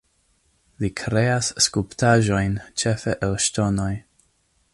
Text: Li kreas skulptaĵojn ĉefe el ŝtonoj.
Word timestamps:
Li 0.83 0.89
kreas 1.01 1.51
skulptaĵojn 1.67 2.59
ĉefe 2.85 3.17
el 3.29 3.39
ŝtonoj. 3.49 3.91